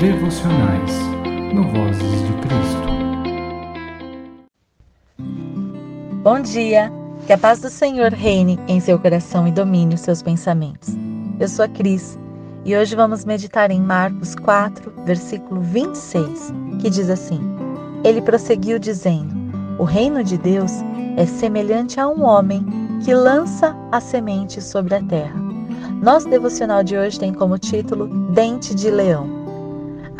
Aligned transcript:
devocionais 0.00 0.92
no 1.52 1.62
Vozes 1.62 2.22
de 2.26 2.32
Cristo. 2.40 2.88
Bom 6.22 6.40
dia, 6.40 6.90
que 7.26 7.34
a 7.34 7.36
paz 7.36 7.60
do 7.60 7.68
Senhor 7.68 8.10
reine 8.10 8.58
em 8.66 8.80
seu 8.80 8.98
coração 8.98 9.46
e 9.46 9.52
domine 9.52 9.94
os 9.94 10.00
seus 10.00 10.22
pensamentos. 10.22 10.96
Eu 11.38 11.46
sou 11.48 11.66
a 11.66 11.68
Cris 11.68 12.18
e 12.64 12.74
hoje 12.74 12.96
vamos 12.96 13.26
meditar 13.26 13.70
em 13.70 13.78
Marcos 13.78 14.34
4, 14.36 14.90
versículo 15.04 15.60
26, 15.60 16.50
que 16.80 16.88
diz 16.88 17.10
assim: 17.10 17.40
Ele 18.02 18.22
prosseguiu 18.22 18.78
dizendo: 18.78 19.34
O 19.78 19.84
reino 19.84 20.24
de 20.24 20.38
Deus 20.38 20.72
é 21.18 21.26
semelhante 21.26 22.00
a 22.00 22.08
um 22.08 22.24
homem 22.24 22.64
que 23.04 23.12
lança 23.12 23.76
a 23.92 24.00
semente 24.00 24.62
sobre 24.62 24.94
a 24.94 25.02
terra. 25.02 25.38
Nosso 26.02 26.26
devocional 26.30 26.82
de 26.82 26.96
hoje 26.96 27.20
tem 27.20 27.34
como 27.34 27.58
título 27.58 28.06
Dente 28.32 28.74
de 28.74 28.90
Leão. 28.90 29.39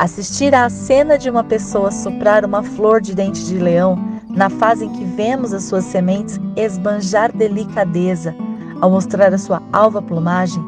Assistir 0.01 0.55
à 0.55 0.67
cena 0.67 1.15
de 1.15 1.29
uma 1.29 1.43
pessoa 1.43 1.91
soprar 1.91 2.43
uma 2.43 2.63
flor 2.63 2.99
de 2.99 3.13
dente 3.13 3.45
de 3.45 3.59
leão, 3.59 3.95
na 4.29 4.49
fase 4.49 4.85
em 4.85 4.89
que 4.89 5.05
vemos 5.05 5.53
as 5.53 5.65
suas 5.65 5.83
sementes 5.83 6.39
esbanjar 6.55 7.31
delicadeza 7.31 8.35
ao 8.81 8.89
mostrar 8.89 9.31
a 9.31 9.37
sua 9.37 9.61
alva 9.71 10.01
plumagem, 10.01 10.59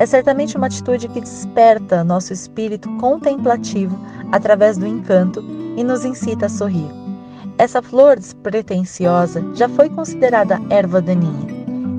é 0.00 0.04
certamente 0.04 0.56
uma 0.56 0.66
atitude 0.66 1.06
que 1.06 1.20
desperta 1.20 2.02
nosso 2.02 2.32
espírito 2.32 2.88
contemplativo 2.96 3.96
através 4.32 4.76
do 4.76 4.84
encanto 4.84 5.44
e 5.76 5.84
nos 5.84 6.04
incita 6.04 6.46
a 6.46 6.48
sorrir. 6.48 6.90
Essa 7.58 7.80
flor 7.80 8.18
despretensiosa 8.18 9.44
já 9.54 9.68
foi 9.68 9.90
considerada 9.90 10.60
erva 10.70 11.00
daninha 11.00 11.46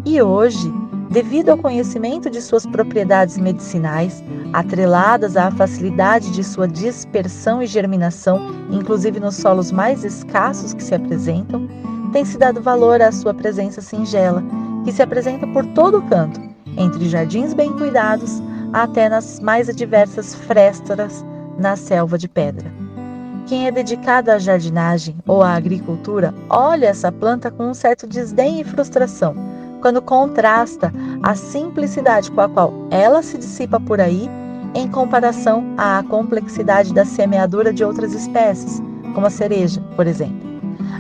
e 0.06 0.22
hoje, 0.22 0.70
devido 1.14 1.50
ao 1.50 1.58
conhecimento 1.60 2.28
de 2.28 2.42
suas 2.42 2.66
propriedades 2.66 3.38
medicinais, 3.38 4.24
atreladas 4.52 5.38
à 5.38 5.52
facilidade 5.52 6.32
de 6.32 6.44
sua 6.44 6.68
dispersão 6.68 7.62
e 7.62 7.68
germinação, 7.68 8.42
inclusive 8.72 9.20
nos 9.20 9.36
solos 9.36 9.72
mais 9.72 10.04
escassos 10.04 10.74
que 10.74 10.84
se 10.84 10.96
apresentam, 10.96 11.70
tem 12.12 12.26
se 12.26 12.36
dado 12.36 12.64
valor 12.64 13.00
à 13.00 13.12
sua 13.12 13.32
presença 13.32 13.80
singela, 13.80 14.44
que 14.84 14.92
se 14.92 15.04
apresenta 15.04 15.46
por 15.46 15.64
todo 15.68 16.00
o 16.00 16.10
canto, 16.10 16.42
entre 16.78 17.08
jardins 17.08 17.54
bem 17.54 17.72
cuidados 17.74 18.42
até 18.74 19.08
nas 19.08 19.40
mais 19.40 19.70
adversas 19.70 20.34
frestas 20.34 21.24
na 21.60 21.76
selva 21.76 22.18
de 22.18 22.28
pedra. 22.28 22.74
Quem 23.46 23.68
é 23.68 23.72
dedicado 23.72 24.32
à 24.32 24.40
jardinagem 24.40 25.16
ou 25.28 25.44
à 25.44 25.54
agricultura 25.54 26.34
olha 26.50 26.88
essa 26.88 27.12
planta 27.12 27.52
com 27.52 27.70
um 27.70 27.74
certo 27.76 28.08
desdém 28.08 28.62
e 28.62 28.64
frustração, 28.64 29.53
quando 29.84 30.02
contrasta 30.02 30.94
a 31.22 31.36
simplicidade 31.36 32.32
com 32.32 32.40
a 32.40 32.48
qual 32.48 32.74
ela 32.90 33.22
se 33.22 33.38
dissipa 33.38 33.82
por 33.82 34.00
aí 34.00 34.30
em 34.74 34.88
comparação 34.88 35.76
à 35.78 36.02
complexidade 36.08 36.94
da 36.94 37.04
semeadura 37.04 37.74
de 37.74 37.84
outras 37.84 38.14
espécies, 38.14 38.82
como 39.14 39.28
a 39.28 39.30
cereja, 39.30 39.84
por 39.98 40.08
exemplo. 40.08 40.40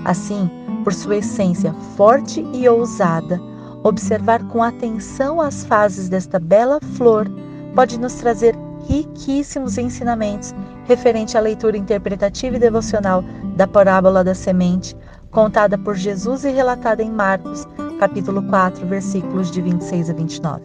Assim, 0.03 0.49
por 0.83 0.93
sua 0.93 1.15
essência 1.15 1.73
forte 1.95 2.45
e 2.53 2.67
ousada, 2.67 3.41
observar 3.83 4.43
com 4.49 4.61
atenção 4.61 5.39
as 5.39 5.63
fases 5.63 6.09
desta 6.09 6.37
bela 6.37 6.81
flor 6.97 7.25
pode 7.73 7.97
nos 7.97 8.15
trazer 8.15 8.53
riquíssimos 8.85 9.77
ensinamentos 9.77 10.53
referente 10.89 11.37
à 11.37 11.39
leitura 11.39 11.77
interpretativa 11.77 12.57
e 12.57 12.59
devocional 12.59 13.23
da 13.55 13.65
parábola 13.65 14.25
da 14.25 14.35
semente, 14.35 14.93
contada 15.31 15.77
por 15.77 15.95
Jesus 15.95 16.43
e 16.43 16.49
relatada 16.49 17.01
em 17.01 17.09
Marcos, 17.09 17.65
capítulo 17.99 18.41
4, 18.43 18.85
versículos 18.87 19.51
de 19.51 19.61
26 19.61 20.09
a 20.09 20.13
29. 20.13 20.61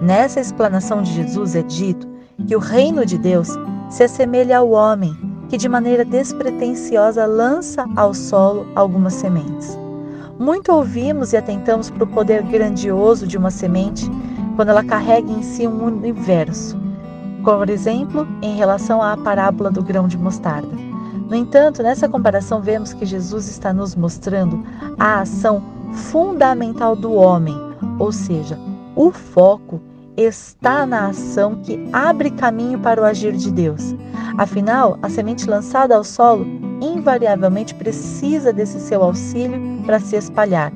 Nessa 0.00 0.40
explanação 0.40 1.02
de 1.02 1.12
Jesus 1.12 1.54
é 1.54 1.62
dito 1.62 2.08
que 2.46 2.56
o 2.56 2.58
reino 2.58 3.04
de 3.06 3.18
Deus 3.18 3.48
se 3.90 4.04
assemelha 4.04 4.58
ao 4.58 4.70
homem 4.70 5.16
que 5.48 5.56
de 5.56 5.68
maneira 5.68 6.04
despretensiosa 6.04 7.26
lança 7.26 7.84
ao 7.94 8.14
solo 8.14 8.66
algumas 8.74 9.14
sementes. 9.14 9.78
Muito 10.38 10.72
ouvimos 10.72 11.32
e 11.32 11.36
atentamos 11.36 11.90
para 11.90 12.04
o 12.04 12.06
poder 12.06 12.42
grandioso 12.42 13.26
de 13.26 13.36
uma 13.36 13.50
semente 13.50 14.10
quando 14.56 14.70
ela 14.70 14.82
carrega 14.82 15.30
em 15.30 15.42
si 15.42 15.66
um 15.66 15.84
universo, 15.84 16.76
por 17.44 17.68
exemplo, 17.68 18.26
em 18.40 18.56
relação 18.56 19.02
à 19.02 19.16
parábola 19.16 19.70
do 19.70 19.82
grão 19.82 20.08
de 20.08 20.16
mostarda. 20.16 20.82
No 21.28 21.36
entanto, 21.36 21.82
nessa 21.82 22.08
comparação, 22.08 22.60
vemos 22.60 22.92
que 22.92 23.06
Jesus 23.06 23.48
está 23.48 23.72
nos 23.72 23.94
mostrando 23.94 24.64
a 24.98 25.20
ação 25.20 25.62
fundamental 25.92 26.96
do 26.96 27.12
homem, 27.12 27.54
ou 27.98 28.12
seja, 28.12 28.58
o 28.96 29.10
foco 29.10 29.80
está 30.16 30.84
na 30.84 31.08
ação 31.08 31.56
que 31.62 31.88
abre 31.92 32.30
caminho 32.30 32.78
para 32.78 33.00
o 33.00 33.04
agir 33.04 33.32
de 33.32 33.50
Deus. 33.50 33.94
Afinal, 34.36 34.98
a 35.02 35.08
semente 35.08 35.48
lançada 35.48 35.96
ao 35.96 36.04
solo 36.04 36.46
invariavelmente 36.80 37.74
precisa 37.74 38.52
desse 38.52 38.80
seu 38.80 39.02
auxílio 39.02 39.60
para 39.84 40.00
se 40.00 40.16
espalhar 40.16 40.72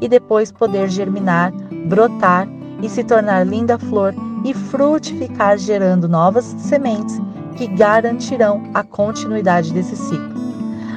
e 0.00 0.08
depois 0.08 0.52
poder 0.52 0.88
germinar, 0.88 1.52
brotar 1.88 2.48
e 2.82 2.88
se 2.88 3.02
tornar 3.02 3.46
linda 3.46 3.78
flor 3.78 4.14
e 4.44 4.52
frutificar, 4.52 5.56
gerando 5.58 6.08
novas 6.08 6.44
sementes 6.58 7.18
que 7.56 7.66
garantirão 7.66 8.62
a 8.74 8.82
continuidade 8.82 9.72
desse 9.72 9.96
ciclo. 9.96 10.36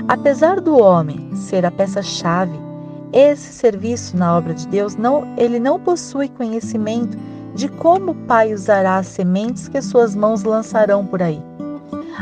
Apesar 0.07 0.59
do 0.59 0.77
homem 0.77 1.33
ser 1.35 1.65
a 1.65 1.71
peça-chave, 1.71 2.68
esse 3.11 3.53
serviço 3.53 4.15
na 4.15 4.37
obra 4.37 4.53
de 4.53 4.67
Deus 4.67 4.95
não, 4.95 5.27
ele 5.37 5.59
não 5.59 5.79
possui 5.79 6.29
conhecimento 6.29 7.17
de 7.55 7.67
como 7.67 8.11
o 8.11 8.15
Pai 8.15 8.53
usará 8.53 8.97
as 8.97 9.07
sementes 9.07 9.67
que 9.67 9.81
suas 9.81 10.15
mãos 10.15 10.43
lançarão 10.43 11.05
por 11.05 11.21
aí. 11.21 11.41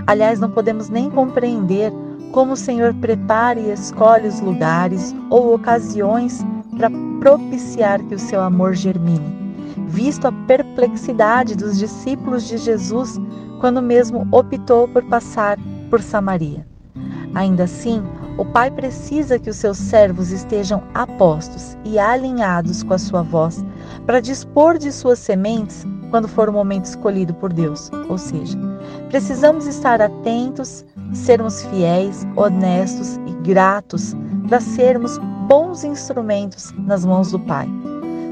Aliás, 0.05 0.39
não 0.39 0.49
podemos 0.49 0.89
nem 0.89 1.09
compreender 1.09 1.91
como 2.31 2.53
o 2.53 2.57
Senhor 2.57 2.93
prepara 2.95 3.59
e 3.59 3.71
escolhe 3.71 4.27
os 4.27 4.39
lugares 4.39 5.15
ou 5.29 5.53
ocasiões 5.53 6.45
para 6.77 6.89
propiciar 7.19 8.01
que 8.03 8.15
o 8.15 8.19
seu 8.19 8.41
amor 8.41 8.73
germine 8.73 9.37
visto 9.87 10.27
a 10.27 10.31
perplexidade 10.31 11.55
dos 11.55 11.77
discípulos 11.77 12.47
de 12.47 12.57
Jesus 12.57 13.19
quando 13.59 13.81
mesmo 13.81 14.27
optou 14.31 14.87
por 14.87 15.03
passar 15.05 15.57
por 15.89 16.01
Samaria. 16.01 16.67
Ainda 17.33 17.63
assim, 17.63 18.03
o 18.37 18.45
Pai 18.45 18.69
precisa 18.69 19.39
que 19.39 19.49
os 19.49 19.57
seus 19.57 19.77
servos 19.77 20.31
estejam 20.31 20.83
apostos 20.93 21.77
e 21.83 21.97
alinhados 21.97 22.83
com 22.83 22.93
a 22.93 22.97
sua 22.97 23.23
voz 23.23 23.63
para 24.05 24.21
dispor 24.21 24.77
de 24.77 24.91
suas 24.91 25.19
sementes 25.19 25.85
quando 26.11 26.27
for 26.27 26.47
o 26.47 26.53
momento 26.53 26.85
escolhido 26.85 27.33
por 27.33 27.51
Deus. 27.51 27.89
Ou 28.09 28.17
seja, 28.17 28.57
precisamos 29.09 29.65
estar 29.65 30.01
atentos, 30.01 30.85
sermos 31.13 31.63
fiéis, 31.63 32.25
honestos 32.35 33.17
e 33.25 33.31
gratos 33.43 34.15
para 34.47 34.61
sermos 34.61 35.17
bons 35.47 35.83
instrumentos 35.83 36.73
nas 36.77 37.03
mãos 37.03 37.31
do 37.31 37.39
Pai 37.39 37.67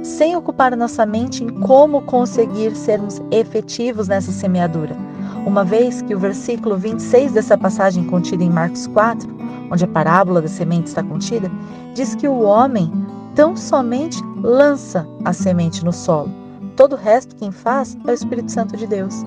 sem 0.06 0.36
ocupar 0.36 0.78
nossa 0.78 1.04
mente 1.04 1.44
em 1.44 1.50
como 1.62 2.00
conseguir 2.04 2.76
sermos 2.76 3.20
efetivos 3.32 4.08
nessa 4.08 4.32
semeadura. 4.32 4.96
Uma 5.48 5.64
vez 5.66 6.02
que 6.04 6.14
o 6.14 6.20
versículo 6.20 6.78
26 6.78 7.32
dessa 7.32 7.58
passagem 7.58 8.04
contida 8.06 8.44
em 8.44 8.50
Marcos 8.50 8.86
4, 8.88 9.28
onde 9.72 9.84
a 9.84 9.88
parábola 9.88 10.42
da 10.42 10.48
semente 10.48 10.88
está 10.88 11.04
contida, 11.04 11.52
diz 11.94 12.16
que 12.16 12.28
o 12.28 12.42
homem 12.42 12.92
tão 13.36 13.56
somente 13.56 14.22
lança 14.42 15.08
a 15.24 15.34
semente 15.34 15.84
no 15.84 15.92
solo. 15.92 16.32
Todo 16.76 16.94
o 16.94 17.00
resto 17.00 17.36
quem 17.36 17.52
faz 17.52 17.98
é 18.06 18.12
o 18.12 18.14
Espírito 18.14 18.52
Santo 18.52 18.76
de 18.76 18.88
Deus. 18.88 19.26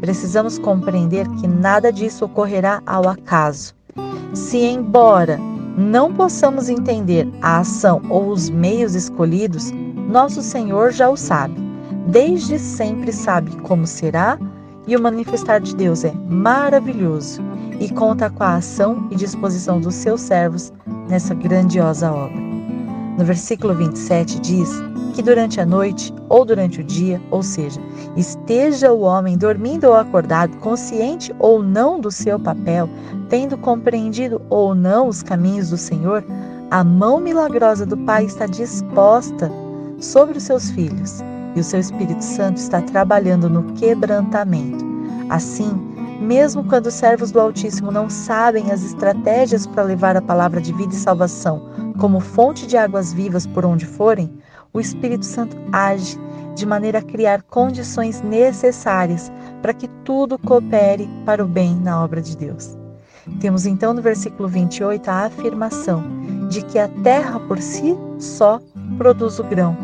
Precisamos 0.00 0.58
compreender 0.58 1.28
que 1.40 1.48
nada 1.48 1.92
disso 1.92 2.24
ocorrerá 2.24 2.82
ao 2.86 3.08
acaso. 3.08 3.74
Se, 4.34 4.58
embora 4.58 5.38
não 5.76 6.12
possamos 6.12 6.68
entender 6.68 7.28
a 7.42 7.58
ação 7.58 8.02
ou 8.08 8.28
os 8.28 8.48
meios 8.48 8.94
escolhidos, 8.94 9.72
nosso 10.08 10.42
Senhor 10.42 10.90
já 10.92 11.08
o 11.08 11.16
sabe. 11.16 11.54
Desde 12.08 12.58
sempre 12.58 13.12
sabe 13.12 13.56
como 13.62 13.86
será 13.86 14.38
e 14.86 14.96
o 14.96 15.02
manifestar 15.02 15.60
de 15.60 15.74
Deus 15.74 16.04
é 16.04 16.12
maravilhoso 16.28 17.42
e 17.80 17.88
conta 17.90 18.30
com 18.30 18.42
a 18.42 18.56
ação 18.56 19.08
e 19.10 19.16
disposição 19.16 19.80
dos 19.80 19.94
seus 19.94 20.20
servos 20.20 20.72
nessa 21.08 21.34
grandiosa 21.34 22.12
obra. 22.12 22.40
No 23.18 23.24
versículo 23.24 23.74
27 23.74 24.40
diz 24.40 24.70
que 25.14 25.22
durante 25.22 25.58
a 25.60 25.64
noite 25.64 26.12
ou 26.28 26.44
durante 26.44 26.82
o 26.82 26.84
dia, 26.84 27.20
ou 27.30 27.42
seja, 27.42 27.80
esteja 28.16 28.92
o 28.92 29.00
homem 29.00 29.38
dormindo 29.38 29.84
ou 29.84 29.94
acordado, 29.94 30.54
consciente 30.58 31.34
ou 31.38 31.62
não 31.62 31.98
do 31.98 32.10
seu 32.10 32.38
papel, 32.38 32.88
tendo 33.30 33.56
compreendido 33.56 34.42
ou 34.50 34.74
não 34.74 35.08
os 35.08 35.22
caminhos 35.22 35.70
do 35.70 35.78
Senhor, 35.78 36.22
a 36.70 36.84
mão 36.84 37.18
milagrosa 37.18 37.86
do 37.86 37.96
Pai 37.96 38.26
está 38.26 38.46
disposta 38.46 39.50
sobre 39.98 40.36
os 40.36 40.44
seus 40.44 40.70
filhos 40.70 41.22
e 41.54 41.60
o 41.60 41.64
seu 41.64 41.80
Espírito 41.80 42.22
Santo 42.22 42.58
está 42.58 42.82
trabalhando 42.82 43.48
no 43.48 43.62
quebrantamento. 43.72 44.84
Assim, 45.30 45.70
mesmo 46.20 46.64
quando 46.64 46.86
os 46.86 46.94
servos 46.94 47.30
do 47.30 47.40
Altíssimo 47.40 47.90
não 47.90 48.08
sabem 48.08 48.70
as 48.70 48.82
estratégias 48.82 49.66
para 49.66 49.82
levar 49.82 50.16
a 50.16 50.22
palavra 50.22 50.60
de 50.60 50.72
vida 50.72 50.94
e 50.94 50.98
salvação 50.98 51.70
como 51.98 52.20
fonte 52.20 52.66
de 52.66 52.76
águas 52.76 53.12
vivas 53.12 53.46
por 53.46 53.64
onde 53.64 53.86
forem, 53.86 54.30
o 54.72 54.80
Espírito 54.80 55.24
Santo 55.24 55.56
age, 55.72 56.18
de 56.54 56.66
maneira 56.66 56.98
a 56.98 57.02
criar 57.02 57.42
condições 57.42 58.22
necessárias 58.22 59.30
para 59.60 59.74
que 59.74 59.88
tudo 60.04 60.38
coopere 60.38 61.08
para 61.24 61.44
o 61.44 61.48
bem 61.48 61.74
na 61.76 62.02
obra 62.02 62.20
de 62.20 62.36
Deus. 62.36 62.76
Temos 63.40 63.66
então 63.66 63.92
no 63.92 64.00
versículo 64.00 64.48
28 64.48 65.08
a 65.08 65.26
afirmação 65.26 66.02
de 66.48 66.62
que 66.62 66.78
a 66.78 66.88
terra 67.02 67.40
por 67.40 67.60
si 67.60 67.96
só 68.18 68.60
produz 68.96 69.38
o 69.38 69.44
grão, 69.44 69.76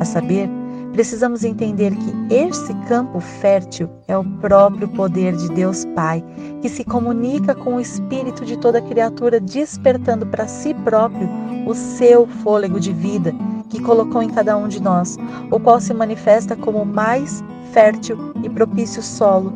a 0.00 0.04
saber, 0.04 0.48
precisamos 0.94 1.42
entender 1.42 1.92
que 1.92 2.34
esse 2.34 2.72
campo 2.86 3.18
fértil 3.18 3.90
é 4.06 4.16
o 4.16 4.24
próprio 4.38 4.86
poder 4.86 5.36
de 5.36 5.48
Deus 5.48 5.84
Pai, 5.86 6.24
que 6.62 6.68
se 6.68 6.84
comunica 6.84 7.52
com 7.52 7.74
o 7.74 7.80
espírito 7.80 8.44
de 8.44 8.56
toda 8.56 8.80
criatura, 8.80 9.40
despertando 9.40 10.24
para 10.24 10.46
si 10.46 10.72
próprio 10.72 11.28
o 11.66 11.74
seu 11.74 12.28
fôlego 12.44 12.78
de 12.78 12.92
vida 12.92 13.34
que 13.70 13.82
colocou 13.82 14.22
em 14.22 14.30
cada 14.30 14.56
um 14.56 14.68
de 14.68 14.80
nós, 14.80 15.16
o 15.50 15.58
qual 15.58 15.80
se 15.80 15.92
manifesta 15.92 16.54
como 16.54 16.84
mais 16.84 17.42
fértil 17.72 18.32
e 18.44 18.48
propício 18.48 19.02
solo 19.02 19.52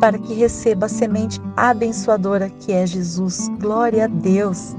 para 0.00 0.16
que 0.18 0.34
receba 0.34 0.86
a 0.86 0.88
semente 0.88 1.40
abençoadora 1.56 2.48
que 2.48 2.70
é 2.70 2.86
Jesus. 2.86 3.48
Glória 3.58 4.04
a 4.04 4.06
Deus! 4.06 4.76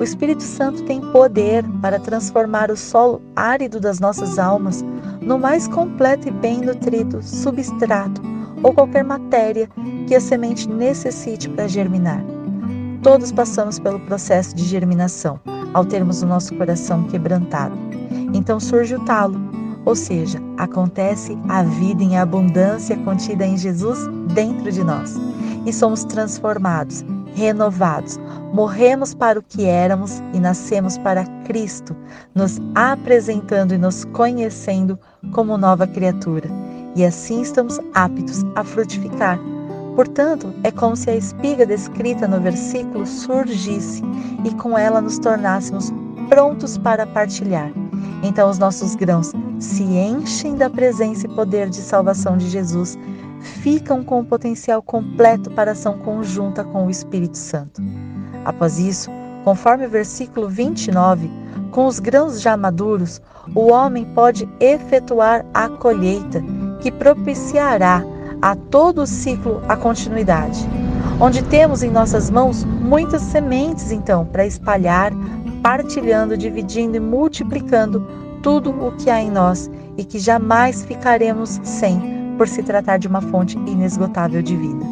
O 0.00 0.02
Espírito 0.02 0.42
Santo 0.42 0.82
tem 0.82 1.00
poder 1.12 1.64
para 1.80 2.00
transformar 2.00 2.70
o 2.70 2.76
solo 2.76 3.22
árido 3.34 3.78
das 3.78 4.00
nossas 4.00 4.38
almas 4.38 4.84
no 5.26 5.38
mais 5.38 5.66
completo 5.66 6.28
e 6.28 6.30
bem 6.30 6.60
nutrido 6.60 7.20
substrato 7.22 8.22
ou 8.62 8.72
qualquer 8.72 9.04
matéria 9.04 9.68
que 10.06 10.14
a 10.14 10.20
semente 10.20 10.68
necessite 10.68 11.48
para 11.50 11.68
germinar. 11.68 12.24
Todos 13.02 13.32
passamos 13.32 13.78
pelo 13.78 14.00
processo 14.00 14.54
de 14.54 14.64
germinação 14.64 15.38
ao 15.74 15.84
termos 15.84 16.22
o 16.22 16.26
nosso 16.26 16.54
coração 16.54 17.04
quebrantado. 17.04 17.76
Então 18.32 18.58
surge 18.58 18.94
o 18.94 19.04
talo, 19.04 19.38
ou 19.84 19.94
seja, 19.94 20.40
acontece 20.56 21.36
a 21.48 21.62
vida 21.62 22.02
em 22.02 22.16
abundância 22.16 22.96
contida 22.98 23.44
em 23.44 23.56
Jesus 23.58 23.98
dentro 24.32 24.70
de 24.70 24.82
nós 24.82 25.14
e 25.66 25.72
somos 25.72 26.04
transformados, 26.04 27.04
renovados, 27.36 28.18
morremos 28.52 29.14
para 29.14 29.38
o 29.38 29.42
que 29.42 29.66
éramos 29.66 30.22
e 30.32 30.40
nascemos 30.40 30.96
para 30.98 31.26
Cristo, 31.44 31.94
nos 32.34 32.58
apresentando 32.74 33.74
e 33.74 33.78
nos 33.78 34.06
conhecendo 34.06 34.98
como 35.32 35.58
nova 35.58 35.86
criatura. 35.86 36.48
E 36.96 37.04
assim 37.04 37.42
estamos 37.42 37.78
aptos 37.94 38.42
a 38.54 38.64
frutificar. 38.64 39.38
Portanto, 39.94 40.52
é 40.64 40.70
como 40.70 40.96
se 40.96 41.10
a 41.10 41.16
espiga 41.16 41.66
descrita 41.66 42.26
no 42.26 42.40
versículo 42.40 43.06
surgisse 43.06 44.02
e 44.44 44.54
com 44.54 44.76
ela 44.76 45.00
nos 45.00 45.18
tornássemos 45.18 45.92
prontos 46.30 46.78
para 46.78 47.06
partilhar. 47.06 47.70
Então, 48.22 48.48
os 48.48 48.58
nossos 48.58 48.94
grãos 48.94 49.32
se 49.60 49.82
enchem 49.82 50.56
da 50.56 50.70
presença 50.70 51.26
e 51.26 51.34
poder 51.34 51.68
de 51.68 51.80
salvação 51.80 52.36
de 52.36 52.48
Jesus, 52.48 52.98
ficam 53.46 54.02
com 54.02 54.20
o 54.20 54.24
potencial 54.24 54.82
completo 54.82 55.50
para 55.50 55.72
ação 55.72 55.98
conjunta 55.98 56.64
com 56.64 56.86
o 56.86 56.90
Espírito 56.90 57.38
Santo. 57.38 57.82
Após 58.44 58.78
isso, 58.78 59.10
conforme 59.44 59.86
o 59.86 59.90
versículo 59.90 60.48
29, 60.48 61.30
com 61.70 61.86
os 61.86 61.98
grãos 61.98 62.40
já 62.40 62.56
maduros, 62.56 63.20
o 63.54 63.70
homem 63.70 64.04
pode 64.14 64.48
efetuar 64.60 65.44
a 65.54 65.68
colheita, 65.68 66.42
que 66.80 66.90
propiciará 66.90 68.02
a 68.42 68.54
todo 68.54 69.02
o 69.02 69.06
ciclo 69.06 69.62
a 69.68 69.76
continuidade. 69.76 70.66
Onde 71.20 71.42
temos 71.44 71.82
em 71.82 71.90
nossas 71.90 72.30
mãos 72.30 72.64
muitas 72.64 73.22
sementes, 73.22 73.90
então, 73.90 74.26
para 74.26 74.46
espalhar, 74.46 75.12
partilhando, 75.62 76.36
dividindo 76.36 76.96
e 76.96 77.00
multiplicando 77.00 78.06
tudo 78.42 78.70
o 78.70 78.92
que 78.96 79.10
há 79.10 79.20
em 79.20 79.30
nós 79.30 79.70
e 79.96 80.04
que 80.04 80.18
jamais 80.18 80.84
ficaremos 80.84 81.60
sem, 81.64 82.25
por 82.36 82.48
se 82.48 82.62
tratar 82.62 82.98
de 82.98 83.08
uma 83.08 83.20
fonte 83.20 83.56
inesgotável 83.58 84.42
de 84.42 84.56
vida. 84.56 84.84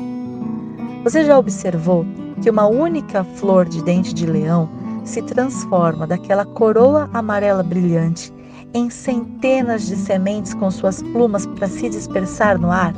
Você 1.04 1.24
já 1.24 1.38
observou 1.38 2.06
que 2.42 2.50
uma 2.50 2.66
única 2.66 3.24
flor 3.24 3.66
de 3.66 3.82
dente 3.82 4.14
de 4.14 4.26
leão 4.26 4.68
se 5.04 5.22
transforma 5.22 6.06
daquela 6.06 6.44
coroa 6.44 7.08
amarela 7.12 7.62
brilhante 7.62 8.32
em 8.72 8.90
centenas 8.90 9.86
de 9.86 9.96
sementes 9.96 10.54
com 10.54 10.70
suas 10.70 11.02
plumas 11.02 11.46
para 11.46 11.68
se 11.68 11.88
dispersar 11.88 12.58
no 12.58 12.70
ar? 12.70 12.94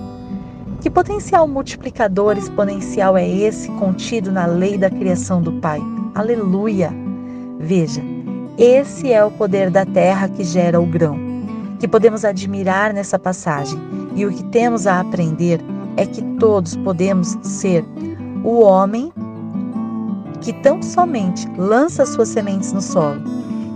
Que 0.81 0.89
potencial 0.89 1.49
multiplicador 1.49 2.39
exponencial 2.39 3.17
é 3.17 3.29
esse 3.29 3.69
contido 3.73 4.31
na 4.31 4.47
lei 4.47 4.79
da 4.79 4.89
criação 4.89 5.43
do 5.43 5.53
Pai? 5.55 5.81
Aleluia! 6.15 6.93
Veja, 7.59 8.03
esse 8.57 9.13
é 9.13 9.25
o 9.25 9.31
poder 9.31 9.71
da 9.71 9.85
terra 9.85 10.29
que 10.29 10.45
gera 10.45 10.81
o 10.81 10.87
grão, 10.87 11.19
que 11.79 11.89
podemos 11.89 12.25
admirar 12.25 12.95
nessa 12.95 13.19
passagem, 13.19 13.79
e 14.17 14.25
o 14.25 14.33
que 14.33 14.43
temos 14.45 14.87
a 14.87 15.01
aprender 15.01 15.61
é 15.97 16.07
que 16.07 16.23
todos 16.39 16.75
podemos 16.77 17.37
ser 17.43 17.85
o 18.43 18.61
homem 18.61 19.13
que 20.41 20.53
tão 20.55 20.83
somente 20.83 21.47
lança 21.59 22.07
suas 22.07 22.29
sementes 22.31 22.73
no 22.73 22.81
solo, 22.81 23.21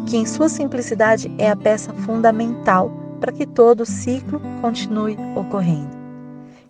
que 0.07 0.17
em 0.17 0.27
sua 0.27 0.49
simplicidade 0.49 1.31
é 1.39 1.51
a 1.51 1.57
peça 1.57 1.93
fundamental 1.93 2.91
para 3.21 3.33
que 3.33 3.47
todo 3.47 3.83
o 3.83 3.87
ciclo 3.87 4.41
continue 4.63 5.17
ocorrendo. 5.37 6.01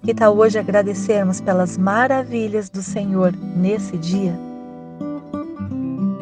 Que 0.03 0.15
tal 0.15 0.37
hoje 0.37 0.59
agradecermos 0.59 1.41
pelas 1.41 1.77
maravilhas 1.79 2.69
do 2.71 2.83
Senhor 2.83 3.33
nesse 3.57 3.97
dia? 3.99 4.39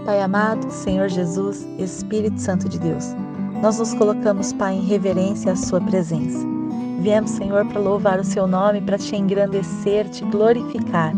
Pai 0.04 0.20
amado, 0.20 0.70
Senhor 0.70 1.08
Jesus, 1.08 1.66
Espírito 1.78 2.40
Santo 2.40 2.68
de 2.68 2.78
Deus, 2.78 3.14
nós 3.62 3.78
nos 3.78 3.94
colocamos, 3.94 4.52
Pai, 4.52 4.74
em 4.74 4.84
reverência 4.84 5.52
à 5.52 5.56
Sua 5.56 5.80
presença. 5.80 6.57
Viemos, 7.08 7.30
Senhor, 7.30 7.64
para 7.64 7.80
louvar 7.80 8.20
o 8.20 8.22
Seu 8.24 8.46
nome, 8.46 8.82
para 8.82 8.98
te 8.98 9.16
engrandecer, 9.16 10.06
te 10.10 10.22
glorificar 10.26 11.14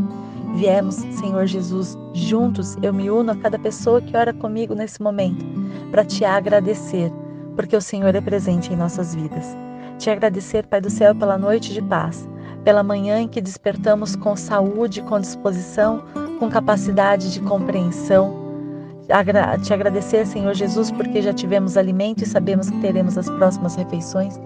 Viemos, 0.55 0.95
Senhor 0.95 1.47
Jesus, 1.47 1.99
juntos, 2.13 2.77
eu 2.81 2.95
me 2.95 3.11
uno 3.11 3.33
a 3.33 3.37
cada 3.37 3.59
pessoa 3.59 4.01
que 4.01 4.17
ora 4.17 4.33
comigo 4.33 4.73
nesse 4.73 5.03
momento, 5.03 5.45
para 5.91 6.05
te 6.05 6.25
agradecer, 6.25 7.11
porque 7.57 7.77
o 7.77 7.81
Senhor 7.81 8.15
é 8.15 8.21
presente 8.21 8.73
em 8.73 8.77
nossas 8.77 9.17
vidas. 9.17 9.45
Te 9.99 10.09
agradecer, 10.11 10.65
Pai 10.65 10.81
do 10.81 10.89
céu, 10.89 11.13
pela 11.13 11.37
noite 11.37 11.73
de 11.73 11.83
paz, 11.83 12.29
pela 12.63 12.85
manhã 12.85 13.19
em 13.19 13.27
que 13.27 13.41
despertamos 13.41 14.15
com 14.15 14.37
saúde, 14.37 15.03
com 15.03 15.19
disposição, 15.19 16.05
com 16.39 16.49
capacidade 16.49 17.33
de 17.33 17.41
compreensão. 17.41 18.39
Te 19.65 19.75
agradecer, 19.75 20.25
Senhor 20.25 20.55
Jesus, 20.55 20.93
porque 20.93 21.21
já 21.21 21.33
tivemos 21.33 21.77
alimento 21.77 22.23
e 22.23 22.27
sabemos 22.29 22.71
que 22.71 22.79
teremos 22.79 23.19
as 23.19 23.29
próximas 23.29 23.75
refeições, 23.75 24.39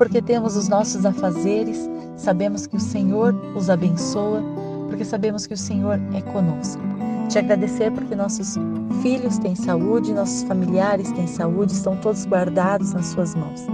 porque 0.00 0.22
temos 0.22 0.56
os 0.56 0.66
nossos 0.66 1.04
afazeres, 1.04 1.78
sabemos 2.16 2.66
que 2.66 2.74
o 2.74 2.80
Senhor 2.80 3.34
os 3.54 3.68
abençoa 3.68 4.42
porque 4.88 5.04
sabemos 5.04 5.46
que 5.46 5.52
o 5.52 5.58
Senhor 5.58 6.00
é 6.14 6.22
conosco. 6.22 6.80
Te 7.28 7.38
agradecer 7.38 7.92
porque 7.92 8.16
nossos 8.16 8.56
filhos 9.02 9.36
têm 9.36 9.54
saúde, 9.54 10.14
nossos 10.14 10.42
familiares 10.44 11.12
têm 11.12 11.26
saúde, 11.26 11.72
estão 11.72 11.96
todos 11.98 12.24
guardados 12.24 12.94
nas 12.94 13.08
Suas 13.08 13.34
mãos. 13.34 13.66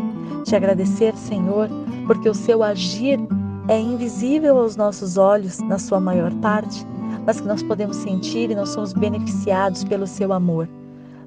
Te 0.44 0.56
agradecer, 0.56 1.14
Senhor, 1.14 1.68
porque 2.08 2.28
o 2.28 2.34
Seu 2.34 2.64
agir 2.64 3.20
é 3.68 3.78
invisível 3.78 4.58
aos 4.58 4.74
nossos 4.74 5.16
olhos, 5.16 5.60
na 5.60 5.78
sua 5.78 6.00
maior 6.00 6.34
parte, 6.40 6.84
mas 7.24 7.40
que 7.40 7.46
nós 7.46 7.62
podemos 7.62 7.98
sentir 7.98 8.50
e 8.50 8.54
nós 8.56 8.70
somos 8.70 8.92
beneficiados 8.92 9.84
pelo 9.84 10.08
Seu 10.08 10.32
amor. 10.32 10.68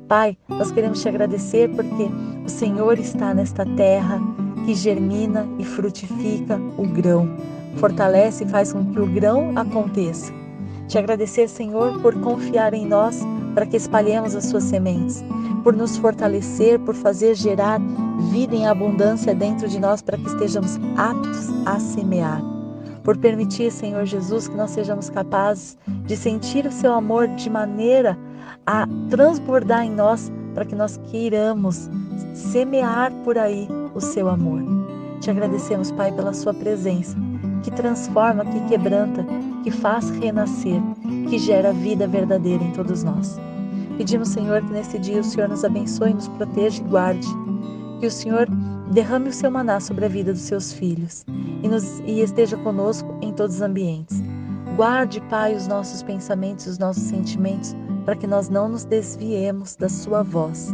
Pai, 0.10 0.38
nós 0.50 0.74
queremos 0.74 1.01
te 1.01 1.08
agradecer 1.08 1.74
porque 1.74 2.10
o 2.46 2.50
Senhor 2.50 3.00
está 3.00 3.34
nesta 3.34 3.65
terra 3.77 4.20
que 4.66 4.74
germina 4.74 5.48
e 5.58 5.66
frutifica 5.66 6.60
o 6.78 6.86
grão 6.88 7.30
fortalece 7.80 8.44
e 8.44 8.48
faz 8.48 8.74
com 8.74 8.86
que 8.86 9.00
o 9.00 9.08
grão 9.08 9.51
aconteça. 9.56 10.32
Te 10.88 10.98
agradecer, 10.98 11.48
Senhor, 11.48 12.01
por 12.01 12.20
confiar 12.20 12.74
em 12.74 12.86
nós 12.86 13.22
para 13.54 13.66
que 13.66 13.78
espalhemos 13.78 14.36
as 14.36 14.46
suas 14.46 14.63
sementes, 14.63 15.24
por 15.63 15.74
nos 15.74 15.98
fortalecer, 15.98 16.80
por 16.80 16.96
fazer 16.96 17.36
gerar 17.36 17.80
vida 18.32 18.56
em 18.56 18.68
abundância 18.68 19.34
dentro 19.36 19.68
de 19.68 19.80
nós 19.80 20.01
para 20.01 20.18
que 20.18 20.28
estejamos 20.28 20.80
aptos 20.98 21.50
a 21.66 21.80
semear. 21.80 22.42
Por 23.04 23.18
permitir, 23.18 23.72
Senhor 23.72 24.06
Jesus, 24.06 24.48
que 24.48 24.56
nós 24.56 24.72
sejamos 24.72 25.10
capazes 25.10 25.78
de 26.06 26.18
sentir 26.18 26.66
o 26.66 26.72
seu 26.72 26.94
amor 26.94 27.28
de 27.28 27.50
maneira 27.50 28.18
a 28.66 28.88
transbordar 29.10 29.86
em 29.86 29.92
nós 29.92 30.32
para 30.54 30.66
que 30.66 30.75
nós 30.75 31.00
queiramos 31.10 31.89
semear 32.34 33.12
por 33.24 33.38
aí 33.38 33.68
o 33.93 34.01
seu 34.01 34.29
amor. 34.29 34.62
Te 35.19 35.29
agradecemos, 35.29 35.91
Pai, 35.91 36.12
pela 36.12 36.34
sua 36.34 36.53
presença 36.53 37.17
que 37.63 37.72
transforma, 37.72 38.46
que 38.46 38.60
quebranta, 38.67 39.25
que 39.63 39.72
faz 39.72 40.10
renascer, 40.12 40.81
que 41.29 41.38
gera 41.38 41.74
vida 41.74 42.08
verdadeira 42.08 42.63
em 42.63 42.72
todos 42.72 43.03
nós. 43.03 43.39
Pedimos, 43.98 44.29
Senhor, 44.29 44.62
que 44.62 44.72
nesse 44.72 44.98
dia 44.98 45.19
o 45.19 45.24
Senhor 45.24 45.50
nos 45.50 45.65
abençoe, 45.65 46.13
nos 46.13 46.27
proteja 46.29 46.81
e 46.81 46.86
guarde. 46.86 47.27
Que 48.00 48.08
o 48.08 48.12
Senhor 48.12 48.48
derrame 48.91 49.29
o 49.29 49.34
seu 49.34 49.51
maná 49.51 49.79
sobre 49.79 50.05
a 50.05 50.08
vida 50.08 50.31
dos 50.31 50.41
seus 50.41 50.72
filhos 50.72 51.25
e, 51.62 51.67
nos, 51.67 52.00
e 52.05 52.22
esteja 52.22 52.55
conosco 52.58 53.13
em 53.22 53.34
todos 53.34 53.58
os 53.58 53.62
ambientes. 53.62 54.24
Guarde, 54.77 55.22
Pai, 55.29 55.53
os 55.53 55.67
nossos 55.67 56.01
pensamentos, 56.01 56.65
os 56.65 56.77
nossos 56.77 57.03
sentimentos, 57.03 57.75
para 58.05 58.15
que 58.15 58.25
nós 58.25 58.48
não 58.48 58.69
nos 58.69 58.86
desviemos 58.86 59.75
da 59.75 59.89
Sua 59.89 60.24
voz. 60.24 60.74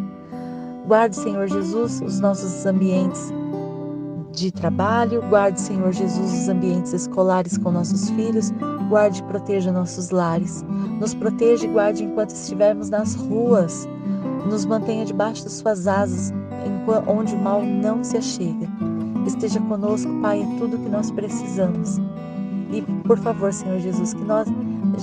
Guarde, 0.87 1.15
Senhor 1.15 1.47
Jesus, 1.47 1.99
os 2.01 2.19
nossos 2.19 2.63
ambientes 2.65 3.33
de 4.31 4.51
trabalho, 4.51 5.21
guarde, 5.29 5.59
Senhor 5.59 5.91
Jesus, 5.91 6.41
os 6.41 6.49
ambientes 6.49 6.93
escolares 6.93 7.57
com 7.57 7.71
nossos 7.71 8.09
filhos, 8.11 8.51
guarde 8.89 9.21
e 9.21 9.23
proteja 9.23 9.71
nossos 9.71 10.11
lares. 10.11 10.63
Nos 10.99 11.15
proteja 11.15 11.65
e 11.65 11.69
guarde 11.69 12.03
enquanto 12.03 12.31
estivermos 12.31 12.89
nas 12.89 13.15
ruas. 13.15 13.87
Nos 14.47 14.65
mantenha 14.65 15.05
debaixo 15.05 15.43
das 15.43 15.53
suas 15.53 15.87
asas, 15.87 16.31
onde 17.07 17.33
o 17.33 17.39
mal 17.39 17.63
não 17.63 18.03
se 18.03 18.17
achega. 18.17 18.67
Esteja 19.25 19.59
conosco, 19.61 20.11
Pai, 20.21 20.39
em 20.41 20.57
tudo 20.57 20.77
que 20.77 20.89
nós 20.89 21.09
precisamos. 21.09 21.97
E, 22.71 22.81
por 23.07 23.17
favor, 23.17 23.51
Senhor 23.51 23.79
Jesus, 23.79 24.13
que 24.13 24.23
nós 24.23 24.47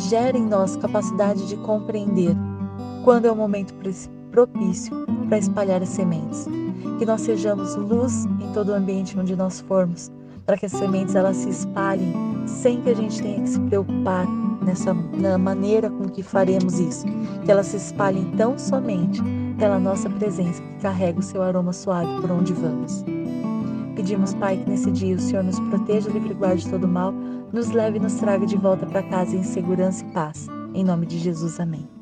gere 0.08 0.38
em 0.38 0.46
nós 0.46 0.76
capacidade 0.76 1.48
de 1.48 1.56
compreender 1.56 2.36
quando 3.04 3.24
é 3.24 3.32
o 3.32 3.36
momento 3.36 3.74
propício 4.30 5.04
para 5.32 5.38
espalhar 5.38 5.82
as 5.82 5.88
sementes. 5.88 6.46
Que 6.98 7.06
nós 7.06 7.22
sejamos 7.22 7.74
luz 7.74 8.26
em 8.26 8.52
todo 8.52 8.68
o 8.68 8.74
ambiente 8.74 9.18
onde 9.18 9.34
nós 9.34 9.62
formos, 9.62 10.12
para 10.44 10.58
que 10.58 10.66
as 10.66 10.72
sementes 10.72 11.14
elas 11.14 11.38
se 11.38 11.48
espalhem 11.48 12.12
sem 12.46 12.82
que 12.82 12.90
a 12.90 12.94
gente 12.94 13.22
tenha 13.22 13.40
que 13.40 13.48
se 13.48 13.60
preocupar 13.60 14.26
nessa 14.62 14.92
na 14.92 15.38
maneira 15.38 15.88
com 15.88 16.06
que 16.06 16.22
faremos 16.22 16.78
isso. 16.78 17.06
Que 17.46 17.50
elas 17.50 17.68
se 17.68 17.78
espalhem 17.78 18.30
tão 18.36 18.58
somente 18.58 19.22
pela 19.58 19.78
nossa 19.78 20.10
presença 20.10 20.60
que 20.60 20.82
carrega 20.82 21.18
o 21.18 21.22
seu 21.22 21.42
aroma 21.42 21.72
suave 21.72 22.20
por 22.20 22.30
onde 22.30 22.52
vamos. 22.52 23.02
Pedimos, 23.96 24.34
Pai, 24.34 24.58
que 24.58 24.68
nesse 24.68 24.90
dia 24.90 25.16
o 25.16 25.18
Senhor 25.18 25.44
nos 25.44 25.58
proteja, 25.60 26.10
livre 26.10 26.34
guarde 26.34 26.68
todo 26.68 26.86
mal, 26.86 27.10
nos 27.10 27.70
leve 27.70 27.96
e 27.96 28.00
nos 28.00 28.14
traga 28.16 28.44
de 28.44 28.56
volta 28.58 28.84
para 28.84 29.02
casa 29.04 29.34
em 29.34 29.42
segurança 29.42 30.04
e 30.04 30.12
paz. 30.12 30.46
Em 30.74 30.84
nome 30.84 31.06
de 31.06 31.18
Jesus, 31.18 31.58
amém. 31.58 32.01